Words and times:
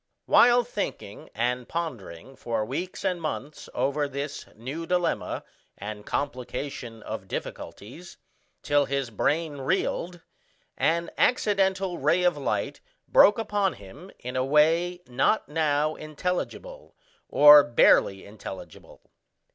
While 0.25 0.63
thinking 0.63 1.29
and 1.35 1.69
pondering 1.69 2.35
for 2.35 2.65
weeks 2.65 3.03
and 3.05 3.21
months 3.21 3.69
over 3.71 4.07
this 4.07 4.47
new 4.55 4.87
dilemma 4.87 5.43
and 5.77 6.03
complication 6.07 7.03
of 7.03 7.27
difficulties, 7.27 8.17
till 8.63 8.85
his 8.85 9.11
brain 9.11 9.59
reeled, 9.59 10.21
an 10.75 11.11
accidental 11.19 11.99
ray 11.99 12.23
of 12.23 12.35
light 12.35 12.81
broke 13.07 13.37
upon 13.37 13.73
him 13.73 14.09
in 14.17 14.35
a 14.35 14.43
way 14.43 15.01
not 15.05 15.47
now 15.47 15.93
intelligible, 15.93 16.95
or 17.29 17.63
barely 17.63 18.25
intelligible. 18.25 19.03